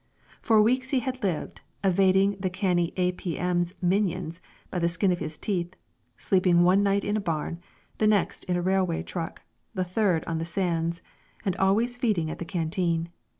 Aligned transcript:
For 0.41 0.59
weeks 0.59 0.89
he 0.89 1.01
had 1.01 1.21
lived, 1.21 1.61
evading 1.83 2.37
the 2.39 2.49
canny 2.49 2.91
A.P.M.'s 2.97 3.75
minions 3.83 4.41
by 4.71 4.79
the 4.79 4.89
skin 4.89 5.11
of 5.11 5.19
his 5.19 5.37
teeth, 5.37 5.75
sleeping 6.17 6.63
one 6.63 6.81
night 6.81 7.03
in 7.03 7.15
a 7.15 7.21
barn, 7.21 7.59
the 7.99 8.07
next 8.07 8.43
in 8.45 8.55
a 8.55 8.63
railway 8.63 9.03
truck, 9.03 9.43
the 9.75 9.83
third 9.85 10.23
on 10.25 10.39
the 10.39 10.43
sands, 10.43 11.03
and 11.45 11.55
always 11.57 11.99
feeding 11.99 12.31
at 12.31 12.39
the 12.39 12.45
canteen. 12.45 13.09